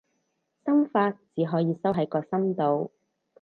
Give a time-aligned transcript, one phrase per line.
[0.65, 2.91] 心法，只可以收喺個心度